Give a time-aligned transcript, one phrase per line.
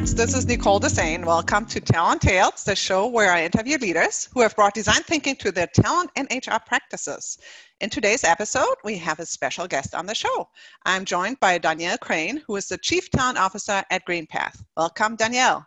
[0.00, 1.26] hearts, this is Nicole Dessain.
[1.26, 5.36] Welcome to Talent Tales, the show where I interview leaders who have brought design thinking
[5.36, 7.36] to their talent and HR practices.
[7.82, 10.48] In today's episode, we have a special guest on the show.
[10.86, 14.64] I'm joined by Danielle Crane, who is the Chief Talent Officer at GreenPath.
[14.74, 15.66] Welcome, Danielle.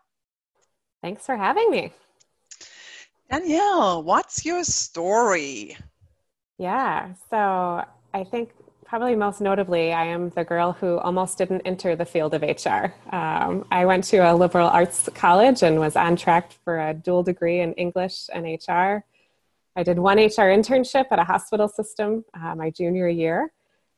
[1.03, 1.93] Thanks for having me.
[3.29, 5.77] Danielle, what's your story?
[6.57, 8.49] Yeah, so I think
[8.85, 12.93] probably most notably, I am the girl who almost didn't enter the field of HR.
[13.15, 17.23] Um, I went to a liberal arts college and was on track for a dual
[17.23, 19.03] degree in English and HR.
[19.75, 23.51] I did one HR internship at a hospital system uh, my junior year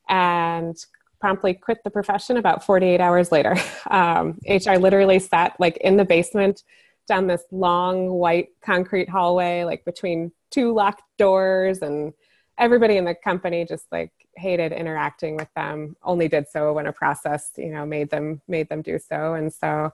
[0.08, 0.76] and
[1.20, 3.56] promptly quit the profession about 48 hours later.
[3.92, 6.64] Um, HR literally sat like in the basement
[7.08, 12.14] down this long white concrete hallway, like between two locked doors and
[12.58, 16.94] everybody in the company just like hated interacting with them only did so when a
[16.94, 19.34] process you know made them made them do so.
[19.34, 19.94] And so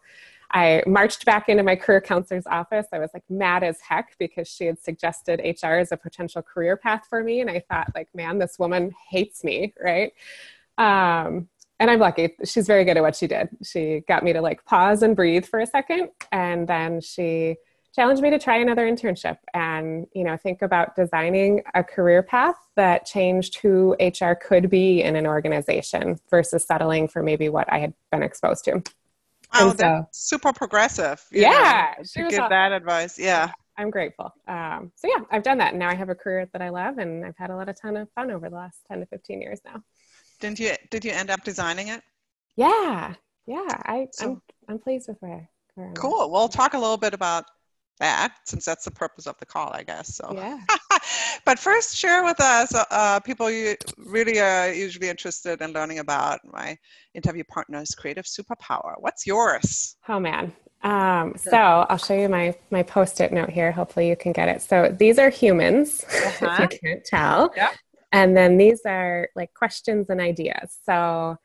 [0.53, 2.88] i marched back into my career counselor's office.
[2.92, 6.75] I was like mad as heck because she had suggested hr as a potential career
[6.78, 7.42] path for me.
[7.42, 10.14] And i thought like man this woman hates me right?
[10.78, 11.47] Um,
[11.80, 12.36] and i'm lucky.
[12.45, 13.50] She's very good at what she did.
[13.64, 16.09] She got me to like pause and breathe for a second.
[16.31, 17.58] And then she
[17.94, 22.56] challenged me to try another internship and you know think about designing a career path
[22.75, 27.80] that changed who hr could be in an organization versus settling for maybe what i
[27.80, 28.81] had been exposed to.
[29.53, 32.50] Oh that's super progressive yeah know, to give awesome.
[32.50, 33.52] that advice yeah.
[33.78, 34.31] I'm grateful.
[34.47, 35.72] Um, so yeah i've done that.
[35.72, 37.80] And now i have a career that i love and i've had a lot of
[37.80, 39.84] ton of fun over the last 10 to 15 years now.
[40.39, 42.02] Didn't you did you end up designing it?
[42.56, 43.16] Yeah
[43.47, 46.31] yeah i so, I'm, I'm pleased with where, where cool.
[46.31, 47.45] We'll talk a little bit about
[48.02, 50.59] that since that's the purpose of the call i guess so yeah
[51.45, 55.99] but first share with us uh, uh, people you really are usually interested in learning
[55.99, 56.77] about my
[57.13, 60.51] interview partner's creative superpower what's yours oh man
[60.84, 63.72] um, so I'll show you my my post-it note here.
[63.72, 64.63] Hopefully you can get it.
[64.63, 66.57] So these are humans, uh-huh.
[66.63, 67.53] if you can't tell.
[67.56, 67.72] Yep.
[68.11, 70.79] And then these are like questions and ideas.
[70.84, 71.38] So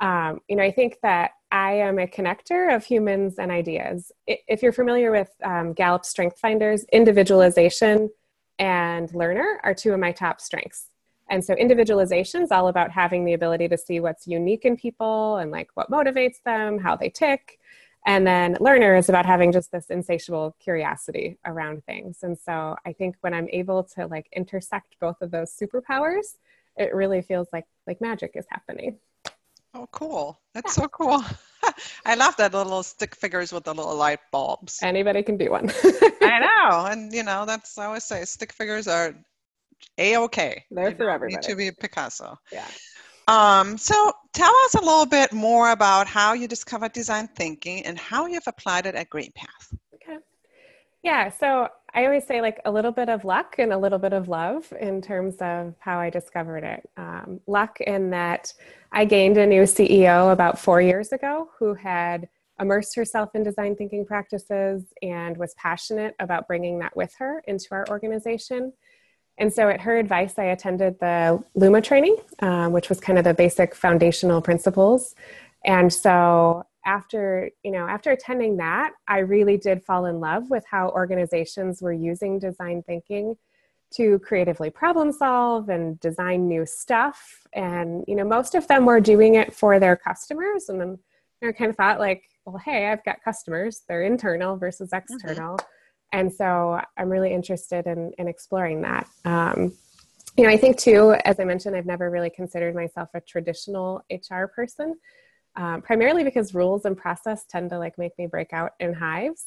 [0.00, 4.12] um, you know, I think that I am a connector of humans and ideas.
[4.26, 8.10] If you're familiar with um, Gallup Strength Finders, individualization
[8.58, 10.86] and learner are two of my top strengths.
[11.28, 15.36] And so individualization is all about having the ability to see what's unique in people
[15.38, 17.58] and like what motivates them, how they tick.
[18.06, 22.18] And then learner is about having just this insatiable curiosity around things.
[22.22, 26.36] And so I think when I'm able to like intersect both of those superpowers,
[26.76, 28.98] it really feels like like magic is happening.
[29.74, 30.40] Oh, cool.
[30.54, 30.82] That's yeah.
[30.84, 31.24] so cool.
[32.06, 34.80] I love that little stick figures with the little light bulbs.
[34.82, 35.70] Anybody can do one.
[36.22, 36.38] I
[36.70, 36.86] know.
[36.86, 39.14] And, you know, that's, I always say, stick figures are
[39.98, 40.64] A-OK.
[40.70, 41.36] They're you for everybody.
[41.36, 42.38] Need to be Picasso.
[42.52, 42.66] Yeah.
[43.28, 47.98] Um, so tell us a little bit more about how you discovered design thinking and
[47.98, 49.74] how you've applied it at GreenPath.
[49.94, 50.18] Okay.
[51.02, 54.12] Yeah, so I always say like a little bit of luck and a little bit
[54.12, 56.86] of love in terms of how I discovered it.
[56.98, 58.52] Um, luck in that
[58.92, 62.28] I gained a new CEO about four years ago who had
[62.60, 67.68] immersed herself in design thinking practices and was passionate about bringing that with her into
[67.70, 68.74] our organization.
[69.38, 73.24] And so, at her advice, I attended the Luma training, um, which was kind of
[73.24, 75.14] the basic foundational principles.
[75.64, 80.64] And so, after you know, after attending that, I really did fall in love with
[80.70, 83.36] how organizations were using design thinking
[83.94, 87.46] to creatively problem solve and design new stuff.
[87.52, 90.68] And, you know, most of them were doing it for their customers.
[90.68, 90.98] And then
[91.42, 95.14] I kind of thought, like, well, hey, I've got customers, they're internal versus mm-hmm.
[95.14, 95.56] external.
[95.56, 95.66] Mm-hmm.
[96.12, 99.08] And so I'm really interested in, in exploring that.
[99.24, 99.72] Um,
[100.36, 104.04] you know, I think too, as I mentioned, I've never really considered myself a traditional
[104.10, 104.96] HR person,
[105.56, 109.46] um, primarily because rules and process tend to like make me break out in hives.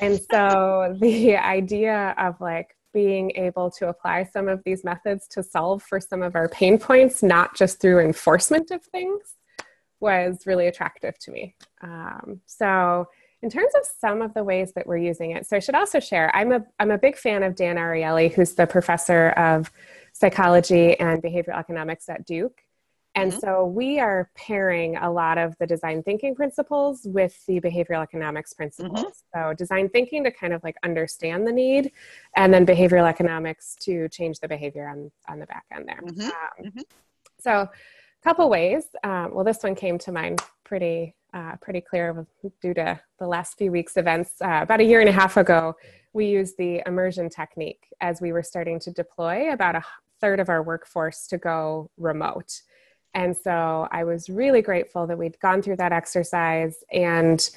[0.00, 5.42] And so the idea of like being able to apply some of these methods to
[5.42, 9.36] solve for some of our pain points, not just through enforcement of things,
[10.00, 11.54] was really attractive to me.
[11.80, 13.06] Um, so,
[13.40, 15.98] in terms of some of the ways that we're using it, so I should also
[15.98, 19.72] share I'm a, I'm a big fan of Dan Ariely, who's the professor of
[20.12, 22.62] psychology and behavioral economics at Duke.
[23.14, 23.40] And mm-hmm.
[23.40, 28.54] so we are pairing a lot of the design thinking principles with the behavioral economics
[28.54, 29.00] principles.
[29.00, 29.48] Mm-hmm.
[29.50, 31.92] So design thinking to kind of like understand the need,
[32.36, 36.00] and then behavioral economics to change the behavior on, on the back end there.
[36.02, 36.22] Mm-hmm.
[36.22, 36.80] Um, mm-hmm.
[37.38, 37.70] so a
[38.24, 38.84] couple ways.
[39.04, 42.26] Um, well, this one came to mind pretty uh, pretty clear
[42.60, 44.32] due to the last few weeks' events.
[44.42, 45.74] Uh, about a year and a half ago,
[46.12, 49.82] we used the immersion technique as we were starting to deploy about a
[50.20, 52.62] third of our workforce to go remote.
[53.14, 57.50] And so I was really grateful that we'd gone through that exercise and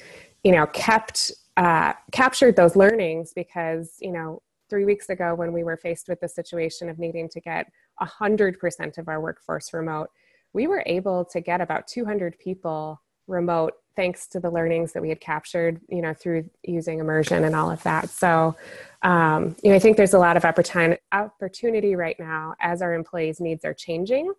[0.44, 5.64] you know, kept uh, captured those learnings because you know three weeks ago when we
[5.64, 7.72] were faced with the situation of needing to get
[8.02, 10.10] 100% of our workforce remote
[10.54, 15.10] we were able to get about 200 people remote thanks to the learnings that we
[15.10, 18.10] had captured you know through using immersion and all of that.
[18.10, 18.56] So
[19.02, 22.94] um, you know i think there's a lot of opportunity opportunity right now as our
[22.94, 24.32] employees needs are changing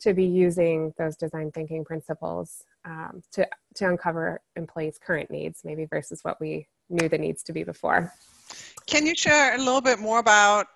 [0.00, 5.84] to be using those design thinking principles um, to to uncover employees current needs maybe
[5.84, 8.12] versus what we knew the needs to be before
[8.86, 10.66] can you share a little bit more about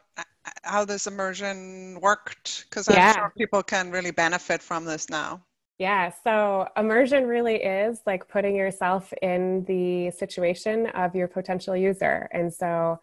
[0.65, 3.15] how this immersion worked because i'm yeah.
[3.15, 5.41] sure people can really benefit from this now
[5.83, 12.29] yeah, so immersion really is like putting yourself in the situation of your potential user.
[12.33, 13.01] And so,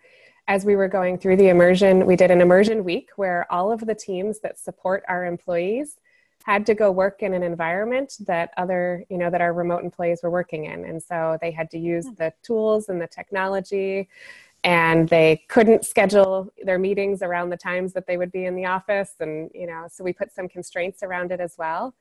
[0.47, 3.85] as we were going through the immersion, we did an immersion week where all of
[3.85, 5.97] the teams that support our employees
[6.45, 10.21] had to go work in an environment that other, you know, that our remote employees
[10.23, 10.85] were working in.
[10.85, 12.13] And so they had to use hmm.
[12.15, 14.09] the tools and the technology
[14.65, 18.65] and they couldn't schedule their meetings around the times that they would be in the
[18.65, 21.95] office and you know so we put some constraints around it as well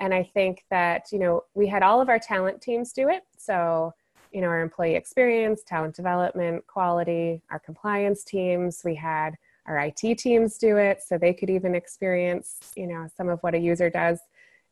[0.00, 3.22] and I think that, you know, we had all of our talent teams do it.
[3.36, 3.94] So,
[4.32, 9.34] you know, our employee experience, talent development, quality, our compliance teams, we had
[9.66, 13.54] our IT teams do it so they could even experience, you know, some of what
[13.54, 14.18] a user does.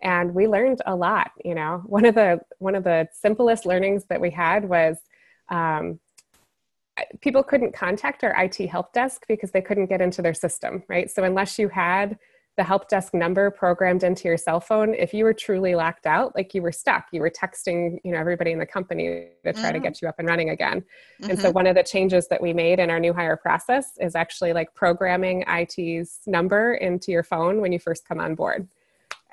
[0.03, 1.83] And we learned a lot, you know.
[1.87, 4.99] One of the one of the simplest learnings that we had was
[5.49, 6.01] um,
[7.21, 11.11] people couldn't contact our IT help desk because they couldn't get into their system, right?
[11.11, 12.19] So unless you had
[12.57, 16.35] the help desk number programmed into your cell phone if you were truly locked out
[16.37, 19.63] like you were stuck you were texting you know everybody in the company to try
[19.63, 19.73] mm-hmm.
[19.73, 21.31] to get you up and running again mm-hmm.
[21.31, 21.55] and so mm-hmm.
[21.55, 24.75] one of the changes that we made in our new hire process is actually like
[24.75, 28.69] programming it's number into your phone when you first come on board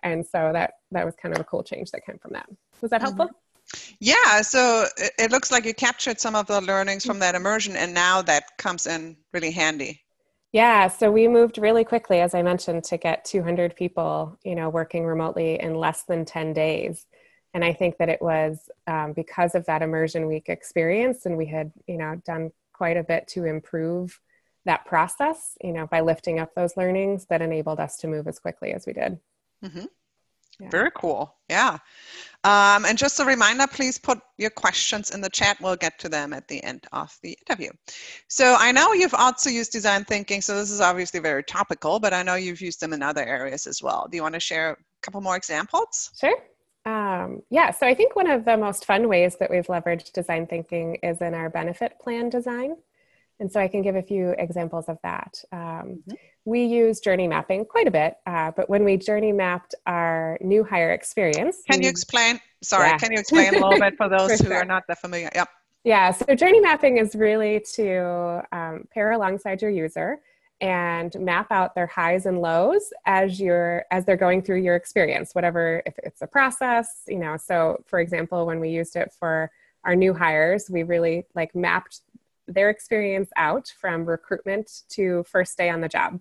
[0.03, 2.47] and so that that was kind of a cool change that came from that
[2.81, 3.95] was that helpful mm-hmm.
[3.99, 7.93] yeah so it looks like you captured some of the learnings from that immersion and
[7.93, 10.01] now that comes in really handy
[10.51, 14.69] yeah, so we moved really quickly, as I mentioned, to get 200 people, you know,
[14.69, 17.05] working remotely in less than 10 days.
[17.53, 21.45] And I think that it was um, because of that immersion week experience, and we
[21.45, 24.19] had, you know, done quite a bit to improve
[24.65, 28.39] that process, you know, by lifting up those learnings that enabled us to move as
[28.39, 29.19] quickly as we did.
[29.63, 29.85] Mm-hmm.
[30.59, 30.69] Yeah.
[30.69, 31.35] Very cool.
[31.49, 31.77] Yeah.
[32.43, 35.57] Um, and just a reminder, please put your questions in the chat.
[35.61, 37.71] We'll get to them at the end of the interview.
[38.29, 40.41] So I know you've also used design thinking.
[40.41, 43.67] So this is obviously very topical, but I know you've used them in other areas
[43.67, 44.07] as well.
[44.09, 46.11] Do you want to share a couple more examples?
[46.19, 46.37] Sure.
[46.85, 50.47] Um, yeah, so I think one of the most fun ways that we've leveraged design
[50.47, 52.75] thinking is in our benefit plan design.
[53.39, 55.41] And so I can give a few examples of that.
[55.51, 56.13] Um, mm-hmm.
[56.45, 60.63] We use journey mapping quite a bit, uh, but when we journey mapped our new
[60.63, 61.57] hire experience.
[61.69, 62.39] Can we, you explain?
[62.61, 62.97] Sorry, yeah.
[62.97, 64.57] can you explain a little bit for those for who sure.
[64.57, 65.29] are not that familiar?
[65.33, 65.47] Yep.
[65.85, 70.19] Yeah, so journey mapping is really to um, pair alongside your user
[70.61, 75.33] and map out their highs and lows as you're as they're going through your experience
[75.33, 79.49] whatever if it's a process you know so for example when we used it for
[79.85, 82.01] our new hires we really like mapped
[82.53, 86.19] their experience out from recruitment to first day on the job.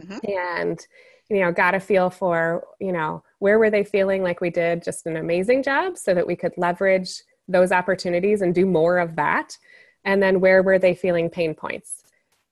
[0.00, 0.30] Mm-hmm.
[0.30, 0.86] and
[1.30, 4.84] you know got a feel for you know where were they feeling like we did
[4.84, 9.16] just an amazing job so that we could leverage those opportunities and do more of
[9.16, 9.56] that.
[10.04, 12.02] And then where were they feeling pain points?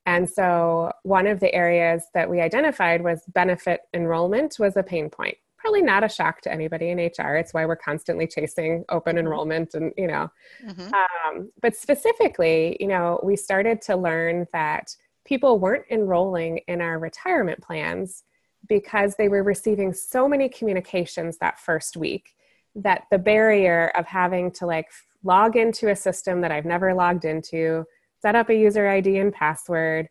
[0.06, 5.08] And so one of the areas that we identified was benefit enrollment was a pain
[5.08, 7.36] point probably not a shock to anybody in HR.
[7.36, 9.20] It's why we're constantly chasing open mm-hmm.
[9.20, 10.30] enrollment and, you know,
[10.62, 10.92] mm-hmm.
[10.92, 14.94] um, but specifically, you know, we started to learn that
[15.24, 18.24] people weren't enrolling in our retirement plans
[18.68, 22.34] because they were receiving so many communications that first week
[22.74, 24.90] that the barrier of having to like
[25.22, 27.86] log into a system that I've never logged into,
[28.20, 30.10] set up a user ID and password,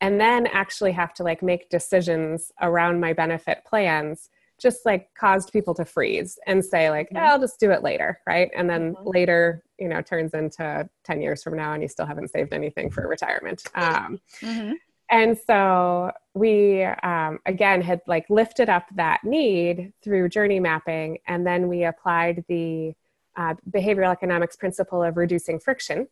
[0.00, 5.52] and then actually have to like make decisions around my benefit plans just like caused
[5.52, 7.24] people to freeze and say like mm-hmm.
[7.24, 9.08] i'll just do it later right and then mm-hmm.
[9.08, 12.90] later you know turns into 10 years from now and you still haven't saved anything
[12.90, 14.72] for retirement um, mm-hmm.
[15.10, 21.46] and so we um, again had like lifted up that need through journey mapping and
[21.46, 22.94] then we applied the
[23.36, 26.08] uh, behavioral economics principle of reducing friction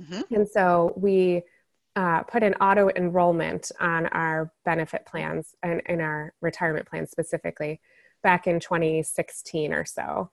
[0.00, 0.34] mm-hmm.
[0.34, 1.42] and so we
[2.00, 7.78] uh, put an auto enrollment on our benefit plans and in our retirement plans specifically
[8.22, 10.30] back in 2016 or so.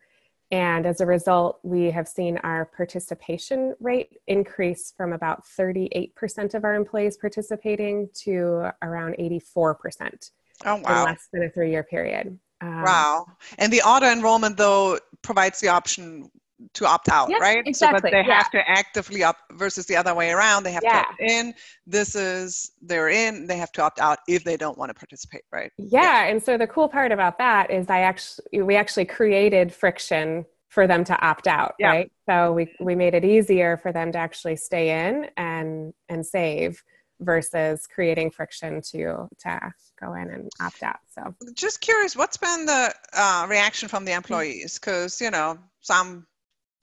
[0.50, 6.64] And as a result, we have seen our participation rate increase from about 38% of
[6.64, 10.32] our employees participating to around 84%
[10.64, 10.78] oh, wow.
[10.78, 12.40] in less than a three year period.
[12.62, 13.26] Um, wow.
[13.58, 16.32] And the auto enrollment, though, provides the option
[16.74, 17.64] to opt out, yeah, right?
[17.66, 17.98] Exactly.
[17.98, 18.38] So that they yeah.
[18.38, 20.64] have to actively opt versus the other way around.
[20.64, 21.04] They have Yeah.
[21.04, 21.54] to opt in.
[21.86, 23.46] This is they're in.
[23.48, 25.72] They have to opt out if they don't want to participate, right?
[25.78, 30.46] Yeah, and so the cool part about that is I actually we actually created friction
[30.70, 32.12] for them to opt out, right?
[32.28, 36.84] So we we made it easier for them to actually stay in and and save
[37.20, 41.00] versus creating friction to to go in and opt out.
[41.14, 44.80] So Just curious, what's been the uh, reaction from the employees?
[44.80, 46.26] Because you know some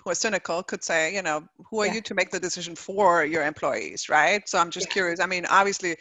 [0.04, 1.94] who are cynical could say, you know, who are Yeah.
[1.94, 4.46] you to make the decision for your employees, right?
[4.48, 4.92] So I'm just Yeah.
[4.92, 5.20] curious.
[5.20, 5.96] I mean, obviously,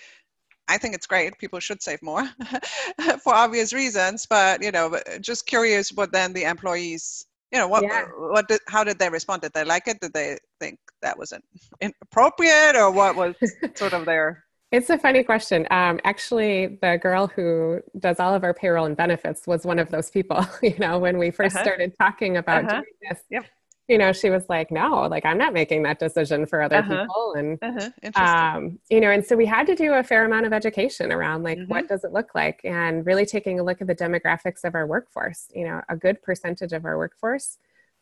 [0.68, 1.38] I think it's great.
[1.40, 2.26] People should save more
[3.24, 7.84] for obvious reasons, but you know, just curious what then the employees, you know, what
[7.84, 8.06] Yeah.
[8.36, 9.42] what did how did they respond?
[9.44, 10.00] Did they like it?
[10.02, 11.44] Did they think that was in-
[11.82, 13.36] inappropriate, or what was
[13.76, 15.68] sort of their It's a funny question.
[15.70, 19.90] Um, actually, the girl who does all of our payroll and benefits was one of
[19.92, 20.42] those people.
[20.64, 21.64] You know, when we 1st Uh-huh.
[21.66, 22.82] started talking about Uh-huh.
[22.82, 23.46] doing this, Yep.
[23.88, 27.08] You know, she was like, "No, like I'm not making that decision for other Uh-huh.
[27.08, 28.48] people." And uh interesting?
[28.56, 31.44] um, you know, and so we had to do a fair amount of education around
[31.44, 31.68] like Mhm.
[31.68, 34.88] what does it look like, and really taking a look at the demographics of our
[34.88, 35.48] workforce.
[35.56, 37.58] You know, a good percentage of our workforce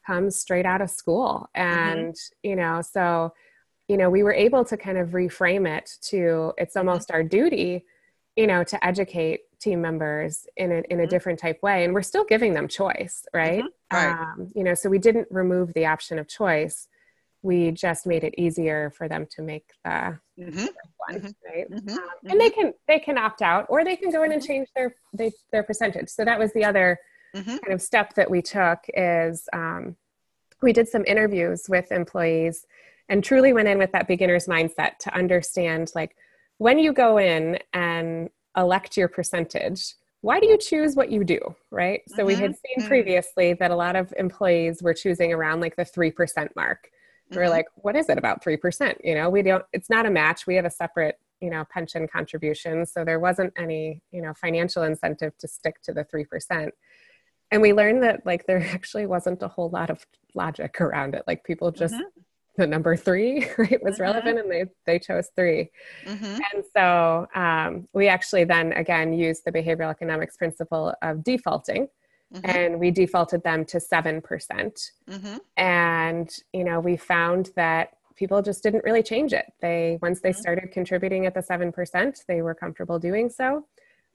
[0.05, 3.33] comes straight out of school, and you know, so
[3.87, 7.85] you know, we were able to kind of reframe it to it's almost our duty,
[8.35, 11.09] you know, to educate team members in a, in a Mhm.
[11.09, 11.83] different type way.
[11.83, 13.63] And we're still giving them choice, right?
[13.91, 14.15] Right.
[14.19, 16.87] Um, you know, so we didn't remove the option of choice.
[17.41, 20.65] We just made it easier for them to make the hmm
[20.97, 21.33] one, Mhm.
[21.45, 21.67] right?
[21.67, 24.43] hmm Um, and they can they can opt out or they can go in and
[24.43, 26.09] change their they, their percentage.
[26.09, 26.99] So that was the other
[27.61, 29.95] kind of step that we took is um,
[30.61, 32.65] we did some interviews with employees
[33.09, 36.15] and truly went in with that beginner's mindset to understand like
[36.59, 41.39] when you go in and elect your percentage why do you choose what you do
[41.71, 42.01] right?
[42.15, 42.87] So we had seen Mhm.
[42.87, 46.91] previously that a lot of employees were choosing around like the 3% mark.
[47.31, 47.49] We're Mhm.
[47.49, 50.45] like what is it about 3% you know we don't it's not a match.
[50.45, 52.85] We have a separate you know pension contribution.
[52.85, 56.71] So there wasn't any you know financial incentive to stick to the 3%
[57.49, 60.05] and we learned that like there actually wasn't a whole lot of
[60.35, 61.23] logic around it.
[61.25, 62.01] Like people just Mhm.
[62.61, 64.01] The number three right was Mhm.
[64.07, 65.71] relevant and they they chose three.
[66.05, 71.87] Hmm and so um, we actually then again used the behavioral economics principle of defaulting
[72.33, 72.41] Mhm.
[72.55, 78.61] and we defaulted them to 7% hmm and you know we found that people just
[78.63, 79.47] didn't really change it.
[79.65, 83.49] They once they started contributing at the 7% they were comfortable doing so.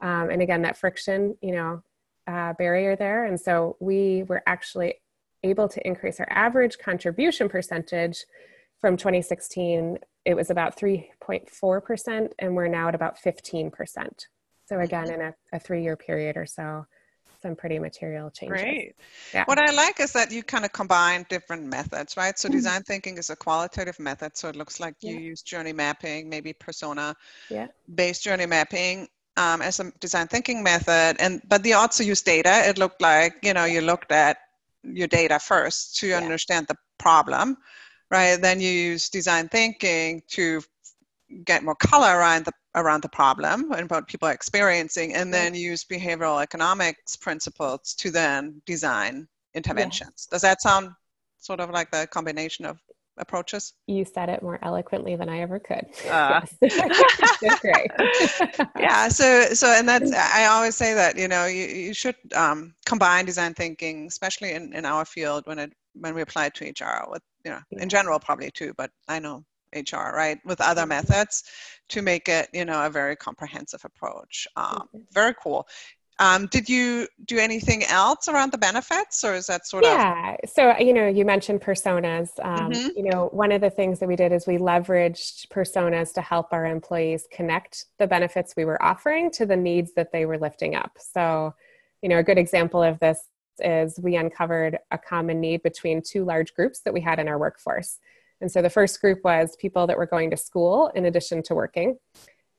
[0.09, 1.83] Um, and again that friction you know
[2.35, 3.25] uh, barrier there.
[3.29, 4.95] And so we were actually
[5.51, 8.25] able to increase our average contribution percentage
[8.81, 13.71] from 2016 it was about 3.4% and we're now at about 15%
[14.69, 16.87] so again in a, a three-year period or so
[17.43, 18.95] some pretty material changes Great.
[19.35, 19.45] Yeah.
[19.45, 22.39] What I like is that you kind of combine different methods, right?
[22.39, 22.53] So Mhm.
[22.53, 24.37] design thinking is a qualitative method.
[24.37, 25.31] So it looks like you Yeah.
[25.31, 27.15] use journey mapping, maybe persona
[27.51, 27.69] Yeah.
[27.95, 31.17] based journey mapping um, as a design thinking method.
[31.21, 32.69] And but you also use data.
[32.69, 34.39] It looked like, you know, you looked at
[34.93, 36.19] your data first to Yeah.
[36.19, 37.57] understand the problem,
[38.11, 38.37] right?
[38.41, 40.63] Then you use design thinking to
[41.45, 45.45] get more color around the around the problem and what people are experiencing and Yeah.
[45.45, 50.91] then use behavioral economics principles to then design interventions does that sound
[51.39, 52.79] sort of like the combination of
[53.19, 55.87] approaches You said it more eloquently than I ever could.
[56.05, 56.55] Yes.
[58.79, 62.75] Yeah so so and that's i always say that you know you, you should um,
[62.85, 66.67] combine design thinking especially in, in our field when it when we apply it to
[66.85, 67.83] hr with you know Yeah.
[67.83, 69.45] in general probably too but i know
[69.75, 71.45] hr right with other methods
[71.89, 75.03] to make it you know a very comprehensive approach um, Mhm.
[75.13, 75.67] very cool
[76.19, 80.37] um, did you do anything else around the benefits or is that sort of Yeah.
[80.47, 82.31] So, you know, you mentioned personas.
[82.43, 82.97] Um, Mhm.
[82.97, 86.53] You know, one of the things that we did is we leveraged personas to help
[86.53, 90.75] our employees connect the benefits we were offering to the needs that they were lifting
[90.75, 90.93] up.
[90.99, 91.55] So,
[92.01, 96.25] you know, a good example of this is we uncovered a common need between two
[96.25, 97.99] large groups that we had in our workforce.
[98.41, 101.55] And so the first group was people that were going to school in addition to
[101.55, 101.99] working.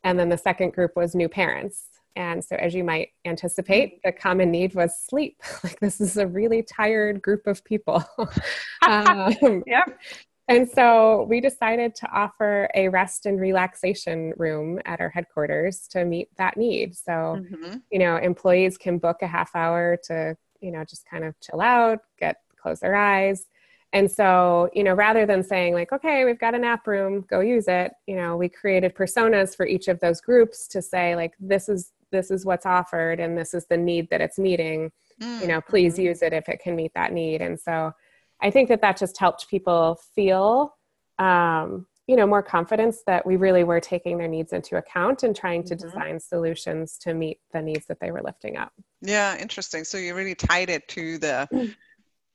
[0.04, 1.86] And then the second group was new parents.
[2.18, 5.42] And so, as you might anticipate, the common need was sleep.
[5.64, 8.04] Like, this is a really tired group of people.
[8.88, 10.00] um, Yep.
[10.48, 16.06] and so, we decided to offer a rest and relaxation room at our headquarters to
[16.06, 16.96] meet that need.
[16.96, 17.82] So, Mhm.
[17.92, 21.62] you know, employees can book a half hour to, you know, just kind of chill
[21.62, 23.46] out, get close their eyes.
[23.94, 27.40] And so, you know, rather than saying like, okay, we've got a nap room, go
[27.40, 31.34] use it, you know, we created personas for each of those groups to say like,
[31.40, 34.92] this is this is what's offered and this is the need that it's meeting.
[35.20, 36.04] You know, please Mhm.
[36.04, 37.42] use it if it can meet that need.
[37.42, 37.92] And so,
[38.40, 40.76] I think that that just helped people feel,
[41.18, 45.36] um, you know, more confidence that we really were taking their needs into account and
[45.36, 45.88] trying to mm-hmm.
[45.88, 48.72] design solutions to meet the needs that they were lifting up.
[49.02, 49.84] Yeah, interesting.
[49.84, 51.48] So you really tied it to the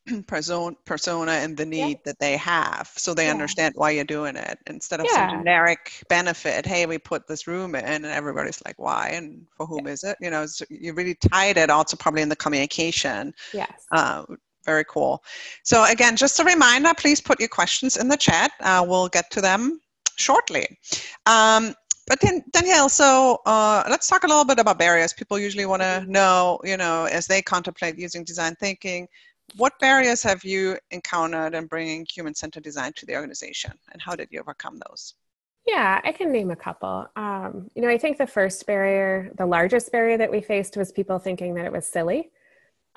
[0.26, 2.02] persona persona and the need yeah.
[2.04, 3.30] that they have so they yeah.
[3.30, 5.28] understand why you're doing it instead of yeah.
[5.28, 9.66] some generic benefit hey we put this room in and everybody's like why and for
[9.66, 13.32] whom is it you know so you really tied it also probably in the communication
[13.52, 14.24] yes uh,
[14.64, 15.22] very cool
[15.62, 19.30] so again just a reminder please put your questions in the chat uh, we'll get
[19.30, 19.80] to them
[20.16, 20.66] shortly
[21.26, 21.74] um,
[22.08, 25.80] but then danielle so uh, let's talk a little bit about barriers people usually want
[25.80, 26.10] to mm-hmm.
[26.10, 29.06] know you know as they contemplate using design thinking
[29.56, 34.28] what barriers have you encountered in bringing human-centered design to the organization and how did
[34.30, 35.14] you overcome those
[35.66, 39.46] yeah i can name a couple um, you know i think the first barrier the
[39.46, 42.30] largest barrier that we faced was people thinking that it was silly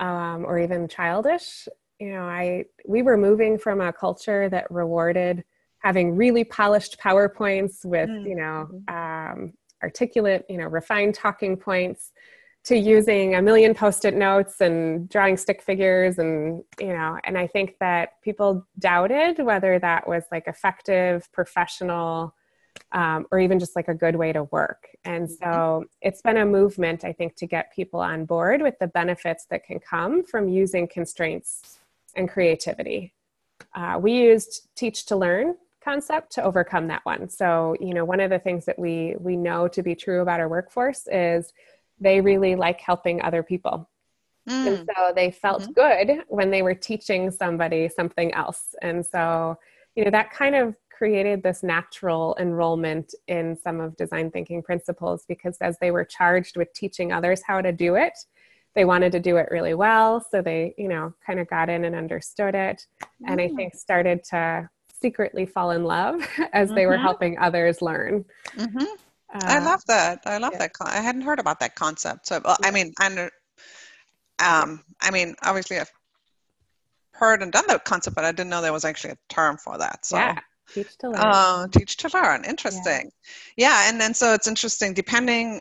[0.00, 5.44] um, or even childish you know i we were moving from a culture that rewarded
[5.78, 8.28] having really polished powerpoints with mm.
[8.28, 9.42] you know mm-hmm.
[9.42, 12.12] um, articulate you know refined talking points
[12.66, 17.46] to using a million post-it notes and drawing stick figures and you know and i
[17.46, 22.34] think that people doubted whether that was like effective professional
[22.92, 24.88] um, or even just like a good way to work.
[25.04, 25.84] And so mm-hmm.
[26.02, 29.64] it's been a movement i think to get people on board with the benefits that
[29.64, 31.78] can come from using constraints
[32.16, 33.12] and creativity.
[33.74, 37.28] Uh, we used teach to learn concept to overcome that one.
[37.28, 40.40] So you know one of the things that we we know to be true about
[40.40, 41.52] our workforce is
[42.00, 43.88] they really like helping other people.
[44.48, 44.66] Mm.
[44.66, 45.72] And so they felt mm-hmm.
[45.72, 48.74] good when they were teaching somebody something else.
[48.82, 49.58] And so,
[49.94, 55.24] you know, that kind of created this natural enrollment in some of design thinking principles
[55.28, 58.16] because as they were charged with teaching others how to do it,
[58.74, 60.24] they wanted to do it really well.
[60.30, 62.86] So they, you know, kind of got in and understood it.
[63.02, 63.32] Mm.
[63.32, 63.56] And I mm.
[63.56, 64.68] think started to
[65.00, 66.20] secretly fall in love
[66.52, 66.76] as mm-hmm.
[66.76, 67.02] they were mm-hmm.
[67.02, 68.24] helping others learn.
[68.56, 68.84] Mm-hmm.
[69.42, 70.22] Uh, I love that.
[70.26, 70.58] I love yeah.
[70.60, 70.72] that.
[70.72, 72.26] Con- I hadn't heard about that concept.
[72.26, 72.68] So, well, yeah.
[72.68, 73.28] I mean, I,
[74.38, 75.90] um, I mean, obviously, I've
[77.12, 79.78] heard and done that concept, but I didn't know there was actually a term for
[79.78, 80.04] that.
[80.06, 80.38] So, yeah.
[80.74, 81.20] Teach to learn.
[81.20, 82.44] Uh, teach to learn.
[82.44, 83.10] Interesting.
[83.56, 83.68] Yeah.
[83.68, 83.88] yeah.
[83.88, 85.60] And then so it's interesting, depending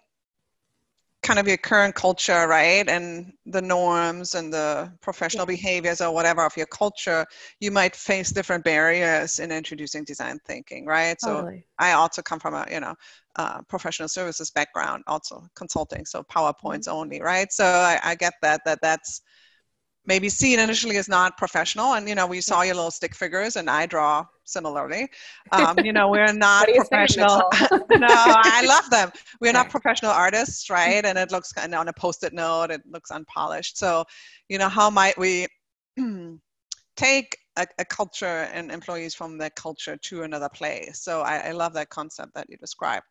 [1.25, 2.87] kind of your current culture, right?
[2.87, 5.55] And the norms and the professional yeah.
[5.55, 7.25] behaviors or whatever of your culture,
[7.59, 11.17] you might face different barriers in introducing design thinking, right?
[11.23, 11.59] Totally.
[11.59, 12.95] So I also come from a, you know,
[13.35, 16.97] uh, professional services background, also consulting, so PowerPoints mm-hmm.
[16.97, 17.51] only, right?
[17.51, 19.21] So I, I get that, that that's,
[20.07, 21.95] maybe seen initially as not professional.
[21.95, 25.09] And, you know, we saw your little stick figures and I draw similarly.
[25.51, 27.43] Um, you know, we're not professional.
[27.71, 29.11] no, I love them.
[29.39, 31.05] We're not professional artists, right?
[31.05, 33.77] And it looks kind of on a post-it note, it looks unpolished.
[33.77, 34.05] So,
[34.49, 35.47] you know, how might we
[36.97, 40.99] take a, a, culture and employees from that culture to another place?
[40.99, 43.05] So I, I love that concept that you described.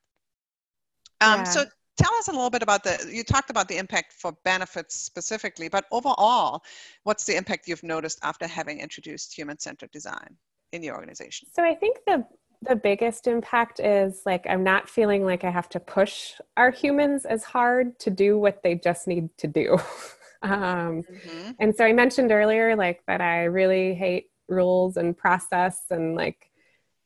[1.20, 1.44] Um, yeah.
[1.44, 1.64] So
[1.96, 5.68] tell us a little bit about the you talked about the impact for benefits specifically
[5.68, 6.62] but overall
[7.04, 10.36] what's the impact you've noticed after having introduced human-centered design
[10.74, 12.24] in your organization so i think the
[12.62, 17.24] the biggest impact is like i'm not feeling like i have to push our humans
[17.24, 19.74] as hard to do what they just need to do
[20.42, 21.50] um, mm-hmm.
[21.60, 26.50] and so i mentioned earlier like that i really hate rules and process and like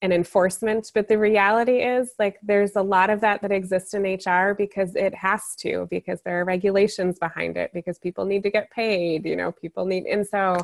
[0.01, 4.03] and enforcement but the reality is like there's a lot of that that exists in
[4.03, 8.51] hr because it has to because there are regulations behind it because people need to
[8.51, 10.57] get paid you know people need and so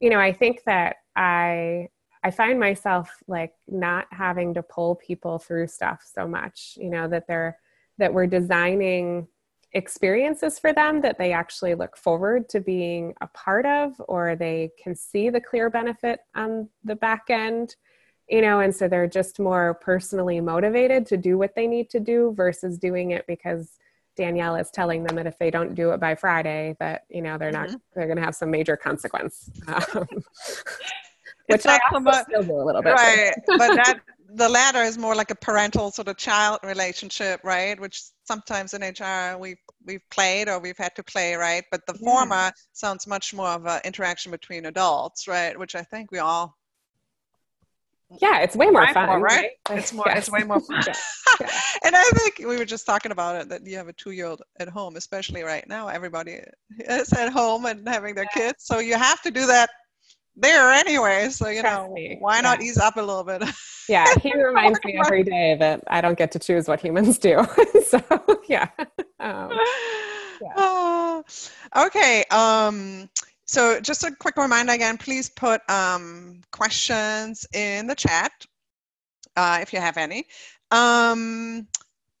[0.00, 1.86] you know i think that i
[2.22, 7.08] i find myself like not having to pull people through stuff so much you know
[7.08, 7.58] that they're
[7.98, 9.26] that we're designing
[9.74, 14.70] experiences for them that they actually look forward to being a part of or they
[14.82, 17.76] can see the clear benefit on the back end
[18.28, 22.00] you know and so they're just more personally motivated to do what they need to
[22.00, 23.78] do versus doing it because
[24.14, 27.38] danielle is telling them that if they don't do it by friday that you know
[27.38, 27.72] they're mm-hmm.
[27.72, 30.06] not they're going to have some major consequence um,
[31.48, 34.00] which i also still do a little bit right but that
[34.34, 38.82] the latter is more like a parental sort of child relationship right which sometimes in
[38.82, 42.10] hr we've we've played or we've had to play right but the yeah.
[42.10, 46.56] former sounds much more of an interaction between adults right which i think we all
[48.20, 49.50] yeah it's way more fun more, right?
[49.68, 49.78] right?
[49.78, 50.18] it's more yes.
[50.18, 51.48] it's way more fun yeah.
[51.84, 54.68] and i think we were just talking about it that you have a two-year-old at
[54.68, 56.40] home especially right now everybody
[56.78, 58.48] is at home and having their yeah.
[58.48, 59.70] kids so you have to do that
[60.36, 62.16] there anyway so you Trust know me.
[62.20, 63.42] why not ease up a little bit
[63.88, 67.44] yeah he reminds me every day that i don't get to choose what humans do
[67.86, 68.00] so
[68.48, 68.68] yeah,
[69.20, 69.50] um,
[70.40, 70.54] yeah.
[70.56, 71.22] Uh,
[71.86, 73.08] okay um
[73.52, 78.32] so just a quick reminder again, please put um, questions in the chat
[79.36, 80.26] uh, if you have any.
[80.70, 81.68] Um,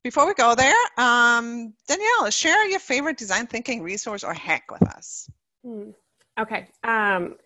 [0.04, 4.82] before we go there, um, Danielle, share your favorite design thinking resource or hack with
[4.82, 5.30] us.
[5.64, 5.92] Hmm.
[6.38, 6.68] Okay.
[6.84, 7.36] Um,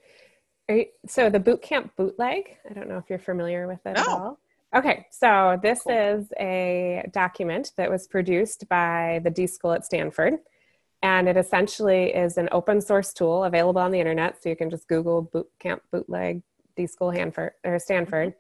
[0.69, 4.03] you, so the Bootcamp bootleg, I don't know if you're familiar with it no.
[4.03, 4.39] at all.
[4.75, 5.93] Okay, so this cool.
[5.93, 10.35] is a document that was produced by the D School at Stanford.
[11.03, 14.43] And it essentially is an open source tool available on the internet.
[14.43, 16.43] So you can just Google Bootcamp bootleg
[16.75, 18.35] D School Hanford or Stanford.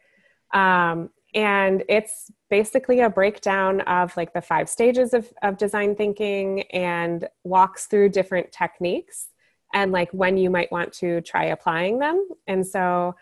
[0.53, 6.63] Um, and it's basically a breakdown of like the five stages of, of design thinking
[6.73, 9.29] and walks through different techniques
[9.75, 12.29] and like when you might want to try applying them.
[12.47, 13.15] And so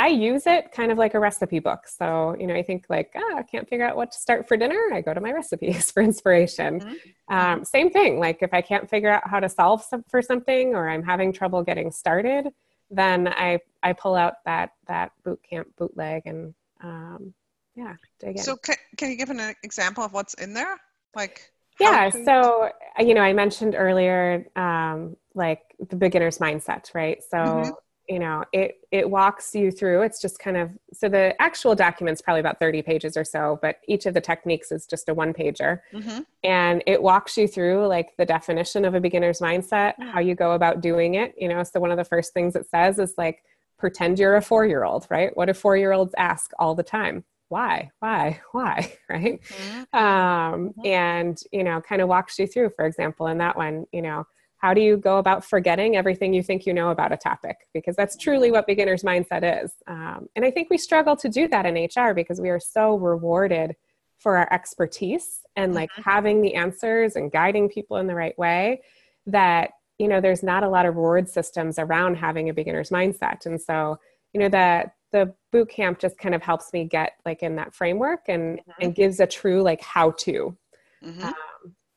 [0.00, 1.88] I use it kind of like a recipe book.
[1.88, 4.56] So, you know, I think like, ah, I can't figure out what to start for
[4.56, 4.80] dinner.
[4.94, 6.80] I go to my recipes for inspiration.
[6.80, 7.34] Mm-hmm.
[7.34, 8.20] Um, same thing.
[8.20, 11.32] Like if I can't figure out how to solve some, for something or I'm having
[11.32, 12.48] trouble getting started,
[12.90, 17.34] then I, I pull out that, that boot camp bootleg and, um,
[17.74, 18.42] yeah, dig in.
[18.42, 20.76] So can, can you give an example of what's in there?
[21.16, 21.50] Like,
[21.80, 22.10] yeah.
[22.10, 27.22] So, you know, I mentioned earlier, um, like the beginner's mindset, right?
[27.22, 27.70] So, mm-hmm.
[28.08, 30.02] you know, it it walks you through.
[30.02, 33.76] It's just kind of so the actual document's probably about 30 pages or so, but
[33.86, 35.80] each of the techniques is just a one pager.
[35.92, 36.20] Mm-hmm.
[36.44, 40.08] And it walks you through like the definition of a beginner's mindset, mm-hmm.
[40.08, 41.34] how you go about doing it.
[41.38, 43.42] You know, so one of the first things it says is like
[43.78, 45.34] pretend you're a four year old, right?
[45.36, 47.24] What do four year olds ask all the time?
[47.48, 49.98] Why why why right mm-hmm.
[49.98, 50.86] um, mm-hmm.
[50.86, 54.24] and you know kind of walks you through for example in that one you know
[54.58, 57.94] how do you go about forgetting everything you think you know about a topic because
[57.94, 61.66] that's truly what beginner's mindset is um, and i think we struggle to do that
[61.66, 63.74] in hr because we are so rewarded
[64.18, 66.10] for our expertise and like mm-hmm.
[66.10, 68.80] having the answers and guiding people in the right way
[69.26, 73.46] that you know there's not a lot of reward systems around having a beginner's mindset
[73.46, 73.96] and so
[74.32, 77.74] you know that the boot camp just kind of helps me get like in that
[77.74, 78.70] framework and mm-hmm.
[78.80, 80.56] and gives a true like how to
[81.04, 81.22] mm-hmm.
[81.22, 81.34] um,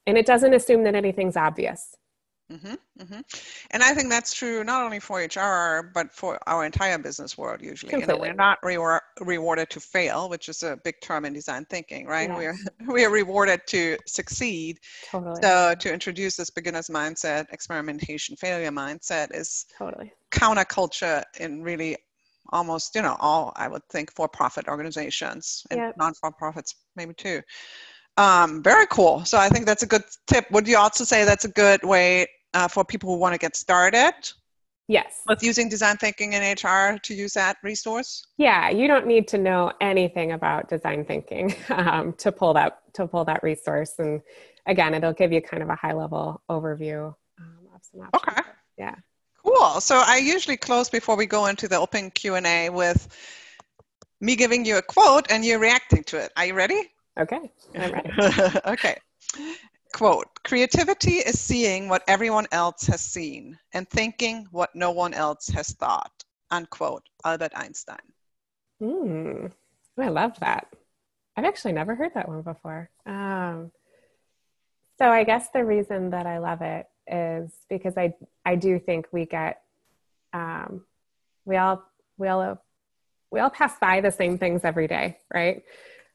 [0.07, 1.95] and it doesn't assume that anything's obvious
[2.51, 3.19] mm-hmm, mm-hmm.
[3.71, 7.61] And I think that's true not only for HR, but for our entire business world
[7.61, 7.97] usually.
[7.97, 11.65] You know, we're not re- rewarded to fail, which is a big term in design
[11.69, 12.29] thinking, right?
[12.29, 12.65] Yes.
[12.79, 14.79] We're, we are rewarded to succeed.
[15.09, 15.41] Totally.
[15.41, 21.97] So to introduce this beginner's mindset, experimentation, failure mindset is totally counterculture in really
[22.51, 25.97] almost you know all i would think for-profit organizations and yep.
[25.97, 27.41] non-for-profits maybe too.
[28.17, 29.23] Um, very cool.
[29.25, 30.49] So i think that's a good tip.
[30.51, 33.55] Would you also say that's a good way uh, for people who want to get
[33.55, 34.13] started?
[34.87, 35.21] Yes.
[35.25, 38.27] With using design thinking in hr to use that resource?
[38.37, 43.07] Yeah you don't need to know anything about design thinking um, to pull that to
[43.07, 43.93] pull that resource.
[43.97, 44.21] And
[44.65, 48.37] again it'll give you kind of a high level overview um, of some options.
[48.37, 48.41] Okay.
[48.77, 48.95] Yeah
[49.43, 49.81] Cool.
[49.81, 53.07] So I usually close before we go into the open Q&A with
[54.19, 56.31] me giving you a quote and you reacting to it.
[56.37, 56.91] Are you ready?
[57.19, 58.59] Okay, I'm ready.
[58.65, 58.97] okay.
[59.93, 65.47] Quote, creativity is seeing what everyone else has seen and thinking what no one else
[65.49, 66.11] has thought.
[66.49, 67.97] Unquote, Albert Einstein.
[68.79, 69.47] Hmm,
[69.97, 70.67] I love that.
[71.35, 72.89] I've actually never heard that one before.
[73.05, 73.71] Um,
[74.97, 78.13] so I guess the reason that I love it is because I
[78.45, 79.61] I do think we get
[80.33, 80.85] um,
[81.45, 81.83] we all
[82.17, 82.61] we all
[83.31, 85.63] we all pass by the same things every day, right?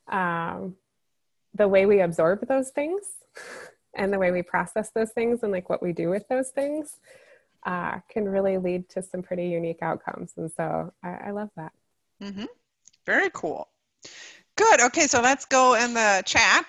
[0.09, 0.77] Um,
[1.55, 3.03] the way we absorb those things
[3.95, 6.99] and the way we process those things and like what we do with those things
[7.65, 10.33] uh, can really lead to some pretty unique outcomes.
[10.37, 11.73] And so I, I love that.
[12.23, 12.45] Mm-hmm.
[13.05, 13.69] Very cool.
[14.57, 14.81] Good.
[14.81, 16.65] Okay, so let's go in the chat.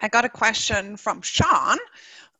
[0.00, 1.78] I got a question from Sean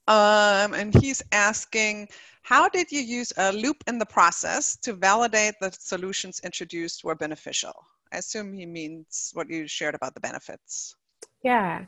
[0.09, 2.09] um, and he's asking,
[2.43, 7.15] how did you use a loop in the process to validate that solutions introduced were
[7.15, 7.73] beneficial?
[8.13, 10.97] I assume he means what you shared about the benefits.
[11.43, 11.85] Yeah.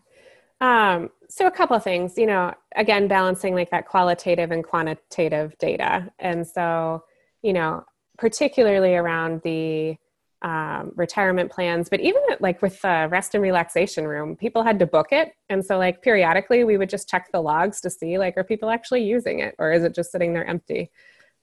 [0.60, 5.58] Um, so a couple of things, you know, again, balancing like that qualitative and quantitative
[5.58, 6.10] data.
[6.18, 7.04] And so,
[7.42, 7.84] you know,
[8.16, 9.96] particularly around the
[10.44, 14.86] um, retirement plans, but even like with the rest and relaxation room, people had to
[14.86, 15.34] book it.
[15.48, 18.68] And so, like, periodically, we would just check the logs to see, like, are people
[18.68, 20.90] actually using it or is it just sitting there empty?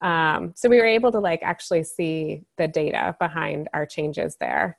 [0.02, 4.78] Um, so, we were able to, like, actually see the data behind our changes there.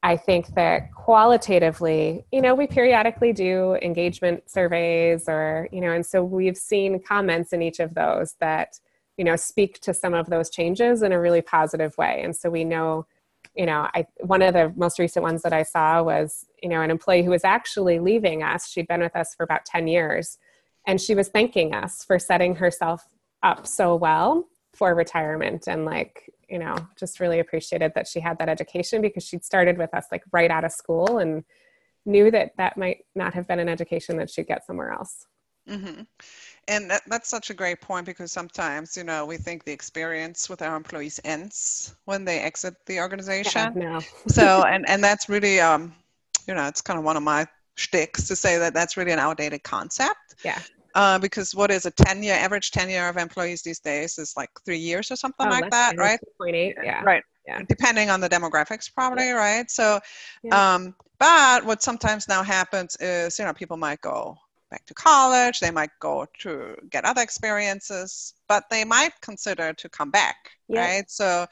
[0.00, 6.06] I think that qualitatively, you know, we periodically do engagement surveys or, you know, and
[6.06, 8.78] so we've seen comments in each of those that,
[9.16, 12.20] you know, speak to some of those changes in a really positive way.
[12.22, 13.06] And so we know
[13.54, 16.82] you know, I one of the most recent ones that I saw was, you know,
[16.82, 18.68] an employee who was actually leaving us.
[18.68, 20.38] She'd been with us for about 10 years,
[20.86, 23.08] and she was thanking us for setting herself
[23.42, 28.38] up so well for retirement and like you know just really appreciated that she had
[28.38, 31.44] that education because she'd started with us like right out of school and
[32.04, 35.26] knew that that might not have been an education that she'd get somewhere else
[35.68, 36.02] mm-hmm.
[36.68, 40.48] And that, that's such a great point because sometimes you know we think the experience
[40.48, 44.00] with our employees ends when they exit the organization yeah, no.
[44.28, 45.94] so and and that's really um
[46.46, 49.18] you know it's kind of one of my shticks to say that that's really an
[49.18, 50.60] outdated concept yeah
[50.94, 54.48] uh, because what is a 10 year average tenure of employees these days is like
[54.64, 56.18] three years or something oh, like that, right?
[56.40, 57.02] 2.8, yeah.
[57.02, 57.22] Right.
[57.46, 57.60] Yeah.
[57.68, 59.32] Depending on the demographics, probably, yeah.
[59.32, 59.70] right?
[59.70, 60.00] So,
[60.42, 60.74] yeah.
[60.74, 64.38] um, but what sometimes now happens is, you know, people might go
[64.70, 69.88] back to college, they might go to get other experiences, but they might consider to
[69.88, 70.36] come back,
[70.68, 70.80] yeah.
[70.80, 71.10] right?
[71.10, 71.46] So,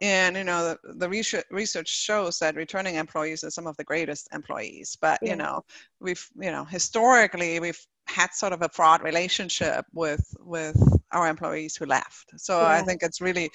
[0.00, 3.84] and you know, the, the research, research shows that returning employees are some of the
[3.84, 4.96] greatest employees.
[5.00, 5.64] But you know,
[6.00, 10.76] we've you know historically we've had sort of a fraud relationship with with
[11.12, 12.32] our employees who left.
[12.36, 12.68] So yeah.
[12.68, 13.50] I think it's really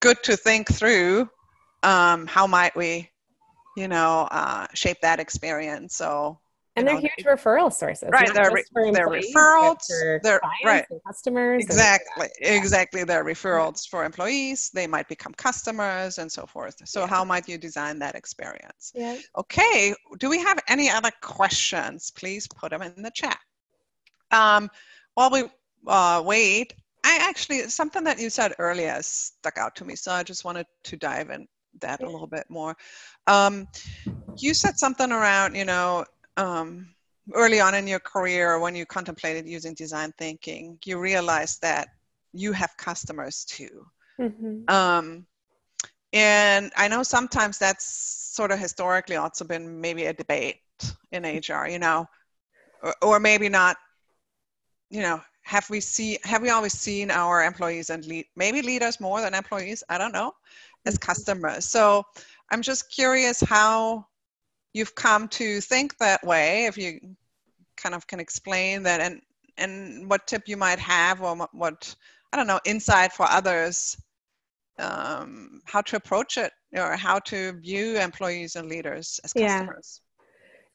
[0.00, 1.28] good to think through
[1.82, 3.10] um, how might we,
[3.76, 5.96] you know, uh, shape that experience.
[5.96, 6.38] So
[6.76, 9.86] and they're know, huge referral sources right they're, re- they're referrals
[10.22, 10.84] they're right.
[11.06, 16.76] customers exactly and, exactly they're referrals for employees they might become customers and so forth.
[16.84, 17.06] So yeah.
[17.06, 18.92] how might you design that experience?
[18.94, 19.18] Yeah.
[19.36, 22.10] okay do we have any other questions?
[22.10, 23.38] Please put them in the chat.
[24.30, 24.70] Um,
[25.14, 25.44] while we
[25.86, 26.72] uh, wait
[27.04, 30.64] i actually something that you said earlier stuck out to me so i just wanted
[30.82, 31.46] to dive in
[31.80, 32.76] that a little bit more.
[33.26, 33.68] Um,
[34.36, 36.04] you said something around you know
[36.36, 36.88] um,
[37.32, 41.88] early on in your career when you contemplated using design thinking you realized that
[42.32, 43.86] you have customers too
[44.20, 44.62] mm-hmm.
[44.74, 45.26] um,
[46.12, 47.86] and i know sometimes that's
[48.34, 50.56] sort of historically also been maybe a debate
[51.12, 52.06] in hr you know
[52.82, 53.76] or, or maybe not
[54.90, 59.00] you know have we see have we always seen our employees and lead maybe leaders
[59.00, 60.32] more than employees i don't know
[60.84, 61.06] as mm-hmm.
[61.06, 62.02] customers so
[62.50, 64.06] i'm just curious how
[64.74, 67.00] you've come to think that way if you
[67.76, 69.20] kind of can explain that and
[69.56, 71.94] and what tip you might have or what
[72.32, 73.96] i don't know insight for others
[74.76, 80.00] um, how to approach it or how to view employees and leaders as customers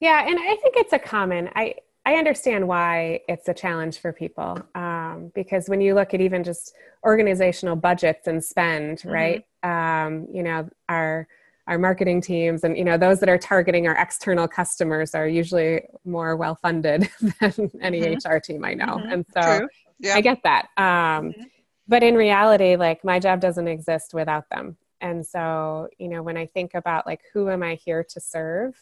[0.00, 1.74] yeah, yeah and i think it's a common i
[2.06, 6.42] I understand why it's a challenge for people um, because when you look at even
[6.42, 9.10] just organizational budgets and spend, mm-hmm.
[9.10, 9.44] right?
[9.62, 11.28] Um, you know, our
[11.70, 15.80] our marketing teams and you know those that are targeting our external customers are usually
[16.04, 17.08] more well funded
[17.40, 18.28] than any mm-hmm.
[18.28, 19.12] hr team i know mm-hmm.
[19.12, 19.68] and so
[20.00, 20.14] yeah.
[20.14, 21.42] i get that um, mm-hmm.
[21.86, 26.36] but in reality like my job doesn't exist without them and so you know when
[26.36, 28.74] i think about like who am i here to serve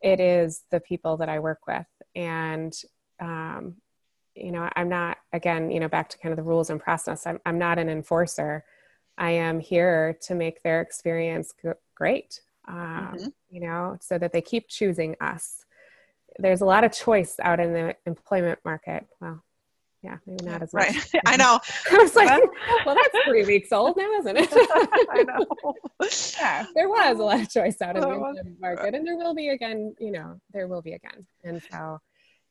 [0.00, 2.72] it is the people that i work with and
[3.20, 3.76] um,
[4.34, 7.26] you know i'm not again you know back to kind of the rules and process
[7.26, 8.64] i'm, I'm not an enforcer
[9.18, 11.52] i am here to make their experience
[12.02, 13.28] great um, mm-hmm.
[13.50, 15.64] you know so that they keep choosing us.
[16.38, 19.06] There's a lot of choice out in the employment market.
[19.20, 19.42] Well
[20.02, 20.96] yeah maybe not as right.
[21.26, 21.60] I know.
[21.92, 22.28] I was like
[22.86, 24.48] well that's three weeks old now isn't it?
[24.52, 25.74] I know.
[26.40, 26.66] Yeah.
[26.74, 29.50] There was a lot of choice out in the employment market and there will be
[29.50, 31.24] again you know there will be again.
[31.44, 32.00] And so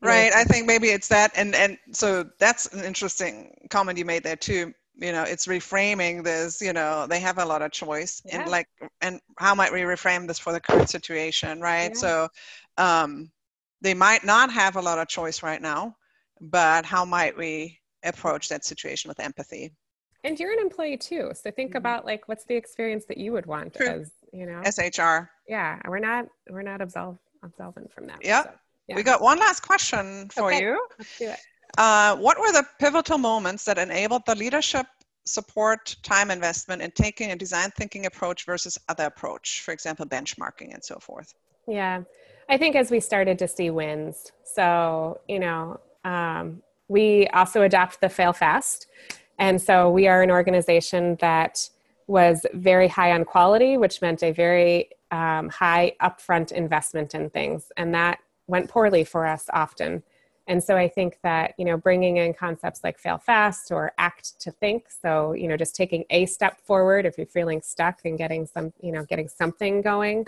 [0.01, 0.33] right.
[0.33, 4.37] I think maybe it's that and and so that's an interesting comment you made there
[4.37, 8.41] too you know it's reframing this you know they have a lot of choice yeah.
[8.41, 8.67] and like
[9.01, 11.97] and how might we reframe this for the current situation right yeah.
[11.97, 12.27] so
[12.77, 13.31] um
[13.81, 15.95] they might not have a lot of choice right now
[16.39, 19.71] but how might we approach that situation with empathy
[20.23, 21.77] and you're an employee too so think mm-hmm.
[21.77, 23.87] about like what's the experience that you would want True.
[23.87, 28.43] as you know shr yeah we're not we're not absolved absolvent from that yep.
[28.43, 28.51] So,
[28.89, 30.61] yeah we got one last question for okay.
[30.61, 31.39] you let's do it
[31.77, 34.85] uh, what were the pivotal moments that enabled the leadership
[35.25, 40.73] support time investment in taking a design thinking approach versus other approach, for example, benchmarking
[40.73, 41.33] and so forth?
[41.67, 42.01] Yeah,
[42.49, 48.01] I think as we started to see wins, so, you know, um, we also adopt
[48.01, 48.87] the fail fast.
[49.39, 51.69] And so we are an organization that
[52.07, 57.71] was very high on quality, which meant a very um, high upfront investment in things.
[57.77, 60.03] And that went poorly for us often.
[60.51, 64.37] And so I think that, you know, bringing in concepts like fail fast or act
[64.41, 64.87] to think.
[65.01, 68.73] So, you know, just taking a step forward if you're feeling stuck and getting some,
[68.81, 70.27] you know, getting something going.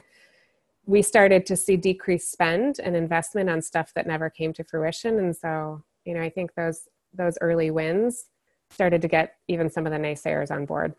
[0.86, 5.20] We started to see decreased spend and investment on stuff that never came to fruition.
[5.20, 8.28] And so, you know, I think those those early wins
[8.70, 10.96] started to get even some of the naysayers on board.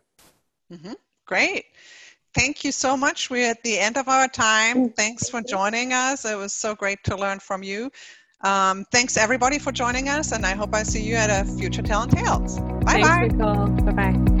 [0.71, 0.93] Mm-hmm.
[1.25, 1.65] Great.
[2.35, 3.31] Thank you so much.
[3.31, 4.91] We're at the end of our time.
[4.91, 6.25] Thanks for joining us.
[6.25, 7.89] It was so great to learn from you.
[8.41, 11.81] Um, thanks everybody for joining us, and I hope I see you at a future
[11.81, 12.59] Talent Tales.
[12.59, 13.27] Bye bye.
[13.29, 14.34] Bye bye.